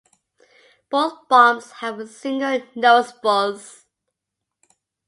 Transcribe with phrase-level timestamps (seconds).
[0.89, 3.83] Both bombs have a single nose fuze.